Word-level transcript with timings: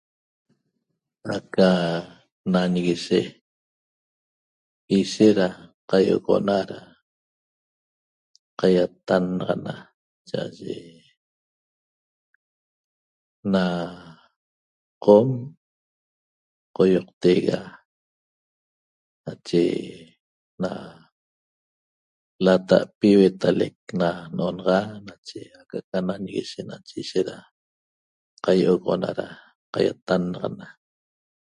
Aca 1.35 1.69
nañiguishe 2.51 3.19
ishet 4.97 5.33
ra 5.37 5.47
qaiogoxona 5.89 6.57
ra 6.69 6.79
qaiatannaxana 8.59 9.73
cha'aye 10.29 10.77
na 13.53 13.63
qom 15.03 15.29
qoioqtega 16.75 17.59
nache 19.23 19.63
na 20.61 20.71
lata' 22.45 22.89
pi 22.97 23.07
huetalec 23.17 23.75
na 24.01 24.09
no'onaxa 24.35 24.79
nache 25.07 25.39
aca'aca 25.59 25.97
nañiguishe 26.07 26.59
ishet 27.01 27.25
ra 27.29 27.37
qaiogoxona 28.43 29.07
ra 29.19 29.27
qaiatannaxana 29.73 30.67